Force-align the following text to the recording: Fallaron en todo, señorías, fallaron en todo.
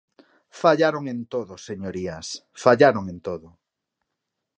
Fallaron 0.61 1.03
en 1.13 1.19
todo, 1.33 1.53
señorías, 1.67 2.27
fallaron 2.63 3.05
en 3.13 3.19
todo. 3.27 3.47